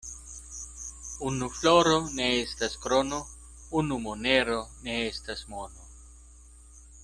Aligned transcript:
Unu 1.29 1.49
floro 1.57 1.99
ne 2.21 2.29
estas 2.37 2.77
krono, 2.87 3.19
unu 3.83 3.99
monero 4.09 4.59
ne 4.89 4.99
estas 5.13 5.49
mono. 5.55 5.89